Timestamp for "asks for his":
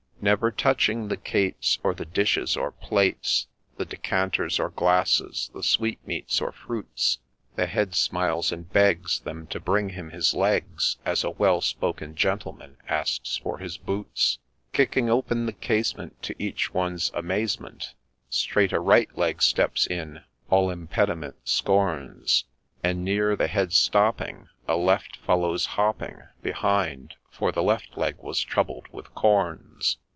12.87-13.77